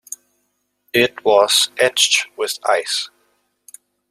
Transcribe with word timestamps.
It 0.93 1.23
was 1.23 1.69
edged 1.77 2.25
with 2.35 2.57
ice. 2.65 3.11